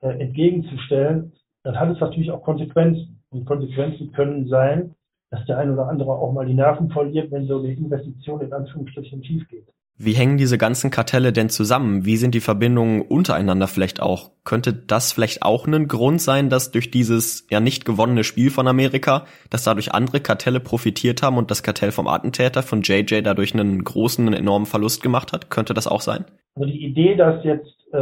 [0.00, 1.32] äh, entgegenzustellen,
[1.62, 3.22] dann hat es natürlich auch Konsequenzen.
[3.34, 4.94] Und Konsequenzen können sein,
[5.30, 8.52] dass der ein oder andere auch mal die Nerven verliert, wenn so eine Investition in
[8.52, 9.66] Anführungsstrichen schief geht.
[9.96, 12.04] Wie hängen diese ganzen Kartelle denn zusammen?
[12.04, 14.30] Wie sind die Verbindungen untereinander vielleicht auch?
[14.42, 18.66] Könnte das vielleicht auch ein Grund sein, dass durch dieses ja nicht gewonnene Spiel von
[18.66, 23.54] Amerika, dass dadurch andere Kartelle profitiert haben und das Kartell vom Attentäter von JJ dadurch
[23.54, 25.50] einen großen, einen enormen Verlust gemacht hat?
[25.50, 26.24] Könnte das auch sein?
[26.56, 27.96] Also die Idee, dass jetzt äh,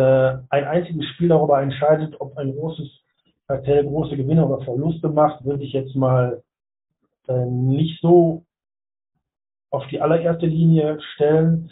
[0.48, 3.01] ein einziges Spiel darüber entscheidet, ob ein großes
[3.46, 6.42] Kartell große Gewinne oder Verluste macht, würde ich jetzt mal
[7.28, 8.44] äh, nicht so
[9.70, 11.70] auf die allererste Linie stellen.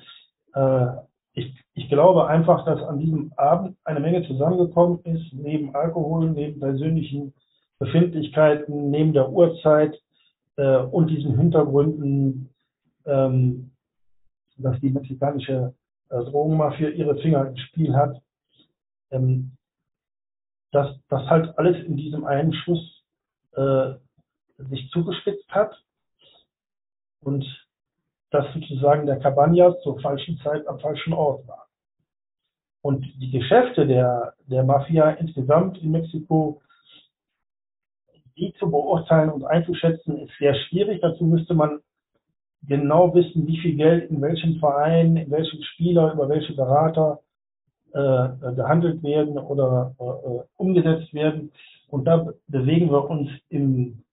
[0.55, 0.87] Äh,
[1.35, 6.61] ich, ich glaube einfach, dass an diesem Abend eine Menge zusammengekommen ist, neben Alkohol, neben
[6.61, 7.35] persönlichen
[7.79, 9.99] Befindlichkeiten, neben der Uhrzeit
[10.57, 12.51] äh, und diesen Hintergründen,
[13.07, 13.71] ähm,
[14.59, 15.75] dass die mexikanische
[16.11, 18.21] äh, Drogenmafia ihre Finger im Spiel hat,
[19.11, 19.53] ähm,
[20.73, 23.03] dass das halt alles in diesem einen Schuss
[23.53, 23.95] äh,
[24.57, 25.73] sich zugespitzt hat
[27.23, 27.45] und
[28.31, 31.67] dass sozusagen der Cabañas zur falschen Zeit am falschen Ort war.
[32.83, 36.63] Und die Geschäfte der, der Mafia insgesamt in Mexiko,
[38.37, 41.01] die zu beurteilen und einzuschätzen, ist sehr schwierig.
[41.03, 41.81] Dazu müsste man
[42.63, 47.21] genau wissen, wie viel Geld in welchem Verein, in welchem Spieler, über welche Berater
[47.93, 51.53] gehandelt werden oder äh, umgesetzt werden.
[51.89, 54.05] Und da bewegen wir uns im,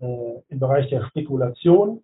[0.00, 2.02] äh, im Bereich der Spekulation.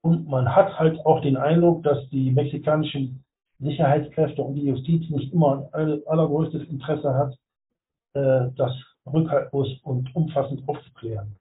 [0.00, 3.24] Und man hat halt auch den Eindruck, dass die mexikanischen
[3.58, 7.34] Sicherheitskräfte und die Justiz nicht immer ein allergrößtes Interesse hat,
[8.14, 8.72] äh, das
[9.06, 11.36] rückhaltlos und umfassend aufzuklären.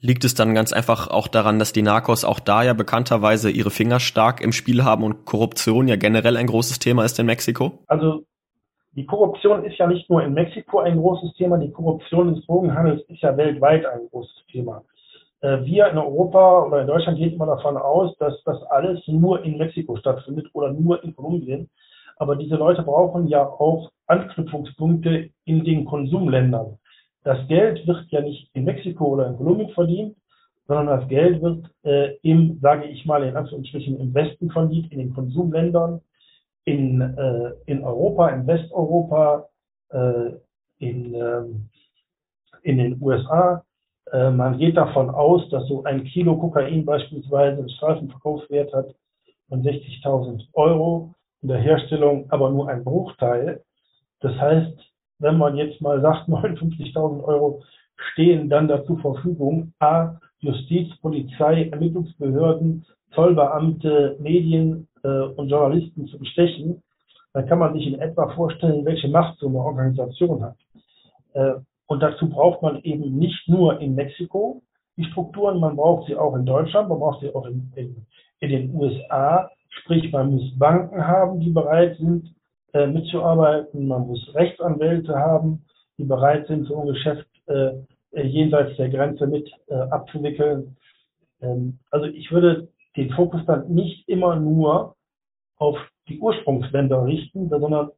[0.00, 3.70] Liegt es dann ganz einfach auch daran, dass die Narcos auch da ja bekannterweise ihre
[3.70, 7.80] Finger stark im Spiel haben und Korruption ja generell ein großes Thema ist in Mexiko?
[7.88, 8.24] Also
[8.92, 13.02] die Korruption ist ja nicht nur in Mexiko ein großes Thema, die Korruption des Drogenhandels
[13.08, 14.82] ist ja weltweit ein großes Thema.
[15.40, 19.44] Äh, wir in Europa oder in Deutschland gehen immer davon aus, dass das alles nur
[19.44, 21.68] in Mexiko stattfindet oder nur in Kolumbien.
[22.16, 26.78] Aber diese Leute brauchen ja auch Anknüpfungspunkte in den Konsumländern.
[27.24, 30.16] Das Geld wird ja nicht in Mexiko oder in Kolumbien verdient,
[30.66, 34.98] sondern das Geld wird äh, im, sage ich mal, in Anführungsstrichen im Westen verdient, in
[34.98, 36.00] den Konsumländern,
[36.64, 39.48] in, äh, in Europa, in Westeuropa,
[39.90, 40.30] äh,
[40.78, 41.42] in, äh,
[42.62, 43.64] in den USA.
[44.12, 48.94] Äh, man geht davon aus, dass so ein Kilo Kokain beispielsweise einen Straßenverkaufswert hat
[49.48, 53.62] von 60.000 Euro, in der Herstellung aber nur ein Bruchteil.
[54.20, 54.87] Das heißt,
[55.18, 57.62] wenn man jetzt mal sagt, 59.000 Euro
[58.12, 66.82] stehen dann dazu Verfügung, A, Justiz, Polizei, Ermittlungsbehörden, Zollbeamte, Medien äh, und Journalisten zu bestechen,
[67.32, 70.56] dann kann man sich in etwa vorstellen, welche Macht so eine Organisation hat.
[71.34, 71.54] Äh,
[71.86, 74.62] und dazu braucht man eben nicht nur in Mexiko
[74.96, 78.06] die Strukturen, man braucht sie auch in Deutschland, man braucht sie auch in, in,
[78.40, 79.48] in den USA.
[79.70, 82.34] Sprich, man muss Banken haben, die bereit sind,
[82.72, 85.64] äh, mitzuarbeiten, man muss Rechtsanwälte haben,
[85.96, 87.72] die bereit sind, so ein Geschäft äh,
[88.12, 90.76] jenseits der Grenze mit äh, abzuwickeln.
[91.40, 94.96] Ähm, also ich würde den Fokus dann nicht immer nur
[95.56, 95.76] auf
[96.08, 97.90] die Ursprungsländer richten, sondern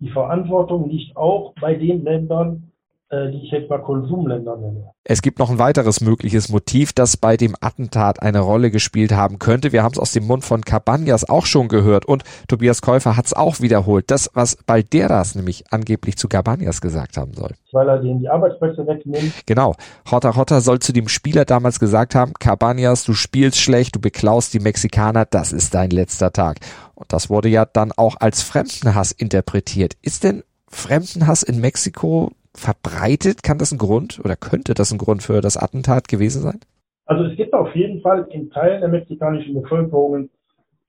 [0.00, 2.77] die Verantwortung liegt auch bei den Ländern, äh,
[3.10, 4.90] die ich jetzt mal Konsumländer nenne.
[5.02, 9.38] Es gibt noch ein weiteres mögliches Motiv, das bei dem Attentat eine Rolle gespielt haben
[9.38, 9.72] könnte.
[9.72, 13.24] Wir haben es aus dem Mund von Cabañas auch schon gehört und Tobias Käufer hat
[13.24, 14.10] es auch wiederholt.
[14.10, 17.52] Das, was Balderas nämlich angeblich zu Cabañas gesagt haben soll.
[17.72, 19.32] Weil er denen die Arbeitsplätze wegnimmt.
[19.46, 19.74] Genau.
[20.10, 24.52] Hotta Hotta soll zu dem Spieler damals gesagt haben, Cabañas, du spielst schlecht, du beklaust
[24.52, 26.58] die Mexikaner, das ist dein letzter Tag.
[26.94, 29.94] Und das wurde ja dann auch als Fremdenhass interpretiert.
[30.02, 33.42] Ist denn Fremdenhass in Mexiko verbreitet?
[33.42, 36.60] Kann das ein Grund oder könnte das ein Grund für das Attentat gewesen sein?
[37.06, 40.28] Also es gibt auf jeden Fall in Teilen der mexikanischen Bevölkerung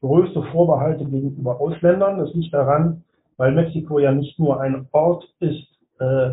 [0.02, 2.20] größte Vorbehalte gegenüber Ausländern.
[2.20, 3.04] Das liegt daran,
[3.38, 5.68] weil Mexiko ja nicht nur ein Ort ist,
[6.00, 6.32] äh,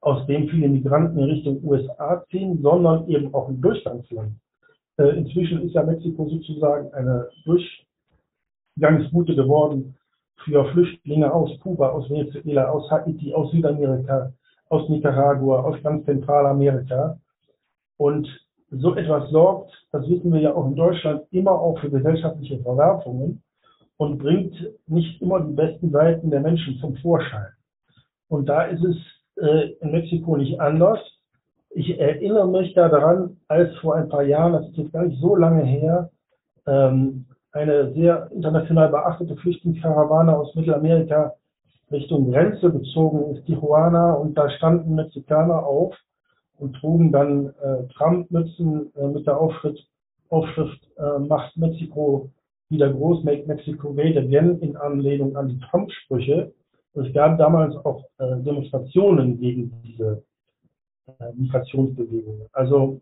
[0.00, 4.32] aus dem viele Migranten in Richtung USA ziehen, sondern eben auch ein Durchgangsland.
[4.96, 9.94] Äh, inzwischen ist ja Mexiko sozusagen eine Durchgangsroute geworden
[10.44, 14.32] für Flüchtlinge aus Kuba, aus Venezuela, aus Haiti, aus Südamerika,
[14.68, 17.18] aus Nicaragua, aus ganz Zentralamerika.
[17.96, 18.28] Und
[18.70, 23.42] so etwas sorgt, das wissen wir ja auch in Deutschland, immer auch für gesellschaftliche Verwerfungen
[23.96, 24.54] und bringt
[24.86, 27.48] nicht immer die besten Seiten der Menschen zum Vorschein.
[28.28, 28.96] Und da ist es
[29.42, 31.00] äh, in Mexiko nicht anders.
[31.70, 35.20] Ich erinnere mich da daran, als vor ein paar Jahren, das ist jetzt gar nicht
[35.20, 36.10] so lange her,
[36.66, 41.34] ähm, eine sehr international beachtete Flüchtlingskarawane aus Mittelamerika
[41.90, 45.96] Richtung Grenze gezogen ist, Tijuana, und da standen Mexikaner auf
[46.58, 49.86] und trugen dann äh, Trump-Mützen äh, mit der Aufschrift,
[50.28, 52.30] Aufschrift äh, Macht Mexiko
[52.68, 56.52] wieder groß, Make Mexico Great Again, in Anlehnung an die Trump-Sprüche.
[56.94, 60.22] Es gab damals auch äh, Demonstrationen gegen diese
[61.06, 62.48] äh, Migrationsbewegungen.
[62.52, 63.00] Also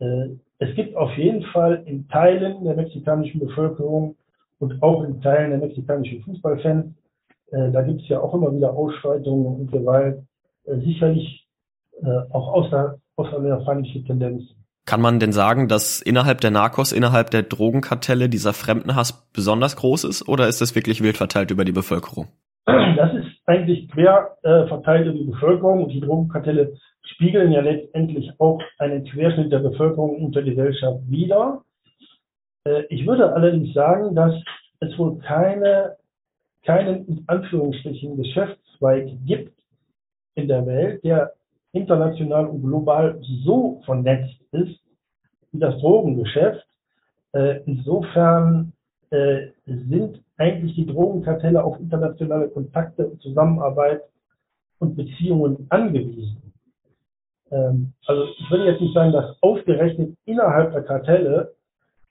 [0.00, 4.16] äh, es gibt auf jeden Fall in Teilen der mexikanischen Bevölkerung
[4.58, 6.92] und auch in Teilen der mexikanischen Fußballfans,
[7.52, 10.22] äh, da gibt es ja auch immer wieder Ausschreitungen und Gewalt,
[10.64, 11.46] äh, sicherlich
[12.02, 14.56] äh, auch außer, außerfeindliche Tendenzen.
[14.86, 20.04] Kann man denn sagen, dass innerhalb der Narcos, innerhalb der Drogenkartelle dieser Fremdenhass besonders groß
[20.04, 22.28] ist oder ist das wirklich wild verteilt über die Bevölkerung?
[22.66, 28.30] Das ist eigentlich quer äh, verteilt über die Bevölkerung und die Drogenkartelle spiegeln ja letztendlich
[28.38, 31.62] auch einen Querschnitt der Bevölkerung und der Gesellschaft wider.
[32.64, 34.34] Äh, ich würde allerdings sagen, dass
[34.80, 35.96] es wohl keine,
[36.64, 39.54] keinen in Anführungsstrichen Geschäftszweig gibt
[40.34, 41.32] in der Welt, der
[41.72, 44.80] international und global so vernetzt ist
[45.52, 46.66] wie das Drogengeschäft.
[47.32, 48.72] Äh, insofern
[49.10, 54.02] äh, sind eigentlich die Drogenkartelle auf internationale Kontakte und Zusammenarbeit
[54.78, 56.52] und Beziehungen angewiesen.
[57.50, 61.54] Ähm, also ich würde jetzt nicht sagen, dass ausgerechnet innerhalb der Kartelle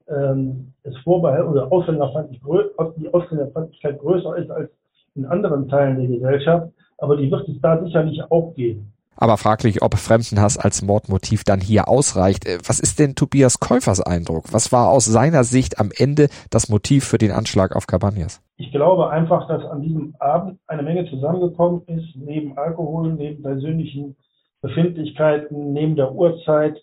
[0.10, 4.70] ähm, es Vorbehalt oder Ausländerfeindlichkeit, die Ausländerfeindlichkeit größer ist als
[5.16, 8.94] in anderen Teilen der Gesellschaft, aber die wird es da sicherlich auch geben.
[9.22, 12.48] Aber fraglich, ob Fremdenhass als Mordmotiv dann hier ausreicht.
[12.48, 14.46] Äh, was ist denn Tobias Käufers Eindruck?
[14.54, 18.42] Was war aus seiner Sicht am Ende das Motiv für den Anschlag auf Cabanas?
[18.56, 24.16] Ich glaube einfach, dass an diesem Abend eine Menge zusammengekommen ist, neben Alkohol, neben persönlichen
[24.62, 26.82] Befindlichkeiten, neben der Uhrzeit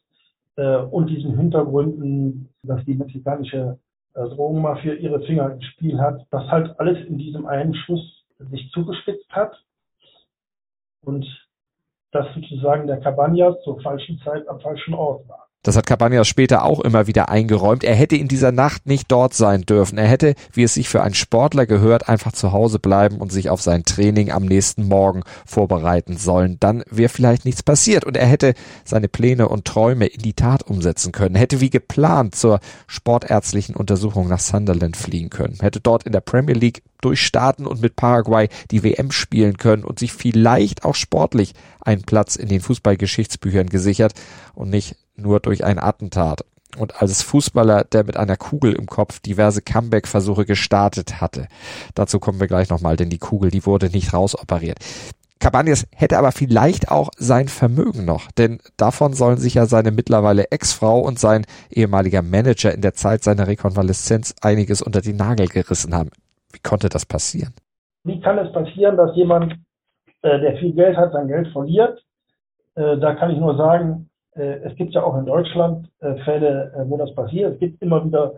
[0.56, 3.78] äh, und diesen Hintergründen, dass die mexikanische
[4.14, 8.70] äh, Drogenmafia ihre Finger im Spiel hat, dass halt alles in diesem einen Schuss sich
[8.72, 9.52] zugespitzt hat.
[11.02, 11.26] Und
[12.10, 15.45] dass sozusagen der Cabanas zur falschen Zeit am falschen Ort war.
[15.66, 17.82] Das hat Cabanas später auch immer wieder eingeräumt.
[17.82, 19.98] Er hätte in dieser Nacht nicht dort sein dürfen.
[19.98, 23.50] Er hätte, wie es sich für einen Sportler gehört, einfach zu Hause bleiben und sich
[23.50, 26.58] auf sein Training am nächsten Morgen vorbereiten sollen.
[26.60, 30.62] Dann wäre vielleicht nichts passiert und er hätte seine Pläne und Träume in die Tat
[30.62, 31.34] umsetzen können.
[31.34, 35.58] Hätte wie geplant zur sportärztlichen Untersuchung nach Sunderland fliegen können.
[35.60, 39.98] Hätte dort in der Premier League durchstarten und mit Paraguay die WM spielen können und
[39.98, 44.12] sich vielleicht auch sportlich einen Platz in den Fußballgeschichtsbüchern gesichert
[44.54, 46.44] und nicht nur durch ein Attentat.
[46.76, 51.48] Und als Fußballer, der mit einer Kugel im Kopf diverse Comeback-Versuche gestartet hatte.
[51.94, 54.78] Dazu kommen wir gleich nochmal, denn die Kugel, die wurde nicht rausoperiert.
[55.38, 60.50] Cabanas hätte aber vielleicht auch sein Vermögen noch, denn davon sollen sich ja seine mittlerweile
[60.50, 65.94] Ex-Frau und sein ehemaliger Manager in der Zeit seiner Rekonvaleszenz einiges unter die Nagel gerissen
[65.94, 66.10] haben.
[66.52, 67.52] Wie konnte das passieren?
[68.04, 69.52] Wie kann es passieren, dass jemand,
[70.22, 72.02] äh, der viel Geld hat, sein Geld verliert?
[72.74, 74.08] Äh, da kann ich nur sagen,
[74.40, 77.54] es gibt ja auch in Deutschland äh, Fälle, äh, wo das passiert.
[77.54, 78.34] Es gibt immer wieder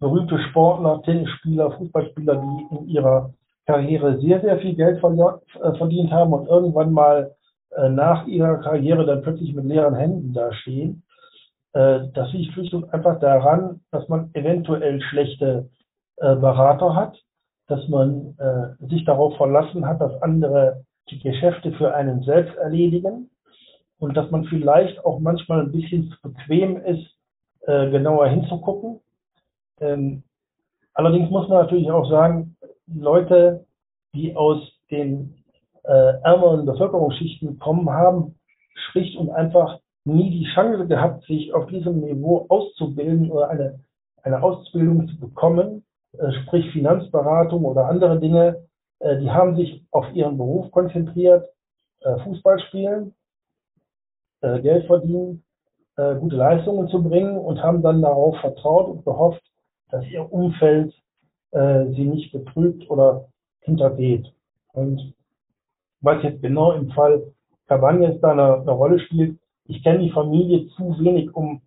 [0.00, 3.32] berühmte Sportler, Tennisspieler, Fußballspieler, die in ihrer
[3.66, 7.36] Karriere sehr, sehr viel Geld verdient haben und irgendwann mal
[7.90, 11.04] nach ihrer Karriere dann plötzlich mit leeren Händen dastehen.
[11.72, 15.70] Das liegt schlicht und einfach daran, dass man eventuell schlechte
[16.16, 17.16] Berater hat,
[17.68, 18.34] dass man
[18.80, 23.30] sich darauf verlassen hat, dass andere die Geschäfte für einen selbst erledigen
[24.02, 27.06] und dass man vielleicht auch manchmal ein bisschen zu bequem ist,
[27.60, 28.98] äh, genauer hinzugucken.
[29.80, 30.24] Ähm,
[30.92, 32.56] allerdings muss man natürlich auch sagen,
[32.92, 33.64] Leute,
[34.12, 34.58] die aus
[34.90, 35.44] den
[35.84, 38.34] äh, ärmeren Bevölkerungsschichten kommen, haben
[38.74, 43.78] schlicht und einfach nie die Chance gehabt, sich auf diesem Niveau auszubilden oder eine,
[44.24, 45.84] eine Ausbildung zu bekommen,
[46.18, 48.66] äh, sprich Finanzberatung oder andere Dinge.
[48.98, 51.46] Äh, die haben sich auf ihren Beruf konzentriert,
[52.00, 53.14] äh, Fußball spielen
[54.42, 55.42] äh, Geld verdienen,
[55.96, 59.42] äh, gute Leistungen zu bringen und haben dann darauf vertraut und gehofft,
[59.90, 60.94] dass ihr Umfeld
[61.52, 63.28] äh, sie nicht betrügt oder
[63.60, 64.32] hintergeht.
[64.72, 65.14] Und
[66.00, 67.32] was jetzt genau im Fall
[67.68, 69.38] Cabañas da eine, eine Rolle spielt.
[69.64, 71.62] Ich kenne die Familie zu wenig, um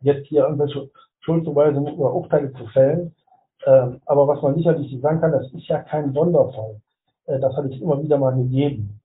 [0.00, 3.14] jetzt hier irgendwelche Schuldzuweisungen oder Urteile zu fällen.
[3.66, 6.80] Ähm, aber was man sicherlich sagen kann, das ist ja kein Sonderfall.
[7.26, 9.00] Äh, das hat es immer wieder mal gegeben.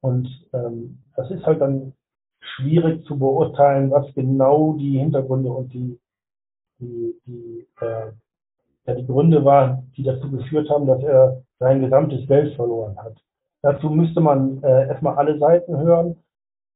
[0.00, 1.92] Und ähm, das ist halt dann
[2.40, 5.98] schwierig zu beurteilen, was genau die Hintergründe und die,
[6.78, 8.12] die, die, äh,
[8.86, 13.16] ja, die Gründe waren, die dazu geführt haben, dass er sein gesamtes Geld verloren hat.
[13.62, 16.16] Dazu müsste man äh, erstmal alle Seiten hören.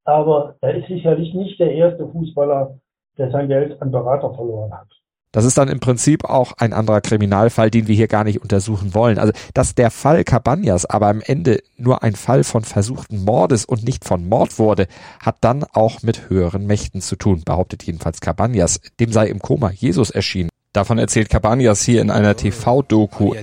[0.05, 2.79] Aber er ist sicherlich nicht der erste Fußballer,
[3.17, 4.89] der sein Geld an Berater verloren hat.
[5.35, 8.95] Das ist dann im Prinzip auch ein anderer Kriminalfall, den wir hier gar nicht untersuchen
[8.95, 9.19] wollen.
[9.19, 13.83] Also, dass der Fall Cabañas aber am Ende nur ein Fall von versuchten Mordes und
[13.83, 14.87] nicht von Mord wurde,
[15.19, 18.79] hat dann auch mit höheren Mächten zu tun, behauptet jedenfalls Cabañas.
[19.01, 20.51] Dem sei im Koma Jesus erschienen.
[20.73, 23.35] Davon erzählt Cabañas hier in einer TV-Doku.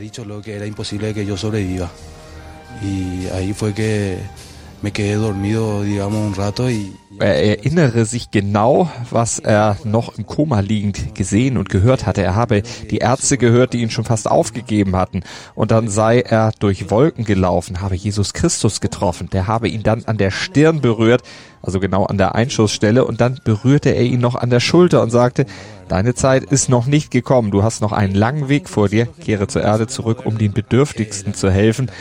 [7.21, 12.23] Er erinnere sich genau, was er noch im Koma liegend gesehen und gehört hatte.
[12.23, 15.21] Er habe die Ärzte gehört, die ihn schon fast aufgegeben hatten.
[15.53, 19.29] Und dann sei er durch Wolken gelaufen, habe Jesus Christus getroffen.
[19.31, 21.21] Der habe ihn dann an der Stirn berührt,
[21.61, 23.05] also genau an der Einschussstelle.
[23.05, 25.45] Und dann berührte er ihn noch an der Schulter und sagte,
[25.89, 27.51] deine Zeit ist noch nicht gekommen.
[27.51, 29.05] Du hast noch einen langen Weg vor dir.
[29.05, 31.91] Kehre zur Erde zurück, um den Bedürftigsten zu helfen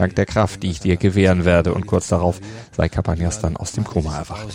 [0.00, 1.74] dank der Kraft, die ich dir gewähren werde.
[1.74, 2.40] Und kurz darauf
[2.76, 4.46] sei Cabañas dann aus dem Koma erwacht.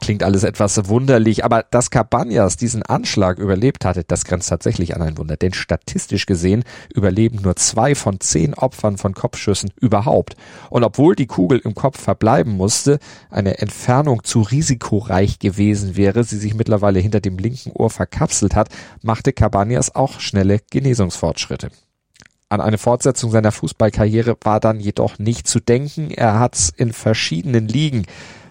[0.00, 5.02] Klingt alles etwas wunderlich, aber dass Cabañas diesen Anschlag überlebt hatte, das grenzt tatsächlich an
[5.02, 5.36] ein Wunder.
[5.36, 10.36] Denn statistisch gesehen überleben nur zwei von zehn Opfern von Kopfschüssen überhaupt.
[10.70, 12.98] Und obwohl die Kugel im Kopf verbleiben musste,
[13.30, 18.68] eine Entfernung zu risikoreich gewesen wäre, sie sich mittlerweile hinter dem linken Ohr verkapselt hat,
[19.02, 21.70] machte Cabañas auch schnelle Genesungsfortschritte.
[22.54, 26.12] An eine Fortsetzung seiner Fußballkarriere war dann jedoch nicht zu denken.
[26.12, 28.04] Er hat in verschiedenen Ligen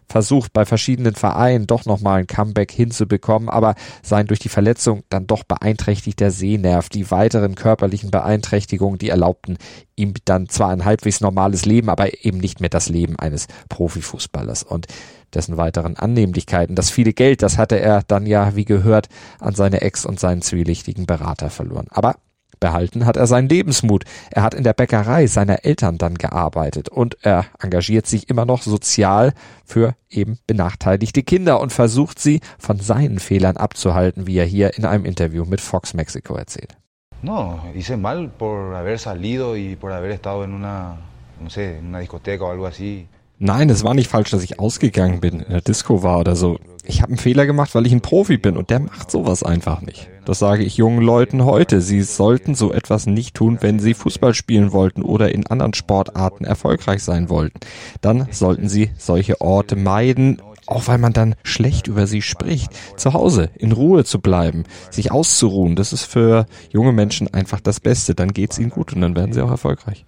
[0.10, 5.26] versucht, bei verschiedenen Vereinen doch nochmal ein Comeback hinzubekommen, aber sein durch die Verletzung dann
[5.26, 9.58] doch beeinträchtigter Sehnerv, die weiteren körperlichen Beeinträchtigungen, die erlaubten
[9.96, 14.64] ihm dann zwar ein halbwegs normales Leben, aber eben nicht mehr das Leben eines Profifußballers
[14.64, 14.88] und
[15.34, 16.76] dessen weiteren Annehmlichkeiten.
[16.76, 19.08] Das viele Geld, das hatte er dann ja, wie gehört,
[19.40, 21.88] an seine Ex und seinen zwielichtigen Berater verloren.
[21.90, 22.18] Aber
[22.64, 24.06] Behalten hat er seinen Lebensmut.
[24.32, 28.62] Er hat in der Bäckerei seiner Eltern dann gearbeitet und er engagiert sich immer noch
[28.62, 29.34] sozial
[29.66, 34.86] für eben benachteiligte Kinder und versucht sie von seinen Fehlern abzuhalten, wie er hier in
[34.86, 36.78] einem Interview mit Fox Mexico erzählt.
[37.22, 41.00] No, hice mal por haber salido y por haber estado en una,
[41.42, 43.08] no sé, en una discoteca o algo así.
[43.40, 46.60] Nein, es war nicht falsch, dass ich ausgegangen bin, in der Disco war oder so.
[46.86, 49.82] Ich habe einen Fehler gemacht, weil ich ein Profi bin und der macht sowas einfach
[49.82, 50.10] nicht.
[50.26, 51.80] Das sage ich jungen Leuten heute.
[51.80, 56.44] Sie sollten so etwas nicht tun, wenn sie Fußball spielen wollten oder in anderen Sportarten
[56.44, 57.60] erfolgreich sein wollten.
[58.02, 62.72] Dann sollten sie solche Orte meiden, auch weil man dann schlecht über sie spricht.
[62.98, 67.80] Zu Hause, in Ruhe zu bleiben, sich auszuruhen, das ist für junge Menschen einfach das
[67.80, 68.14] Beste.
[68.14, 70.06] Dann geht's ihnen gut und dann werden sie auch erfolgreich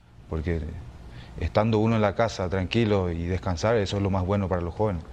[1.40, 4.74] estando uno en la casa tranquilo y descansar, eso es lo más bueno para los
[4.74, 5.04] jóvenes,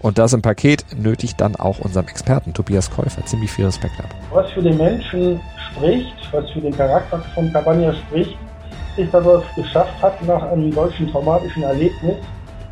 [0.00, 4.14] Und das im Paket nötigt dann auch unserem Experten Tobias Käufer ziemlich viel Respekt ab.
[4.32, 8.36] Was für den Menschen spricht, was für den Charakter von Cabania spricht,
[8.96, 12.16] ist, dass er es geschafft hat, nach einem solchen traumatischen Erlebnis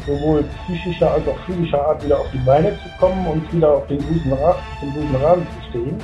[0.07, 3.87] sowohl psychischer als auch physischer Art wieder auf die Beine zu kommen und wieder auf
[3.87, 5.99] den guten, Ra den guten Rahmen zu stehen.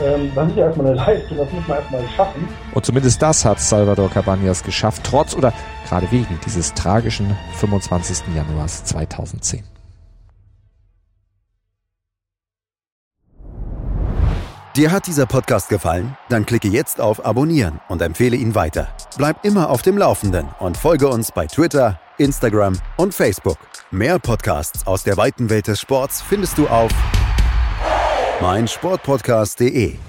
[0.00, 2.48] Ähm, das ist ja erstmal eine Leistung, das muss man erstmal schaffen.
[2.74, 5.52] Und zumindest das hat Salvador Cabañas geschafft, trotz oder
[5.88, 8.34] gerade wegen dieses tragischen 25.
[8.34, 9.64] Januars 2010.
[14.78, 16.16] Dir hat dieser Podcast gefallen?
[16.28, 18.86] Dann klicke jetzt auf Abonnieren und empfehle ihn weiter.
[19.16, 23.58] Bleib immer auf dem Laufenden und folge uns bei Twitter, Instagram und Facebook.
[23.90, 26.92] Mehr Podcasts aus der weiten Welt des Sports findest du auf
[28.40, 30.07] meinsportpodcast.de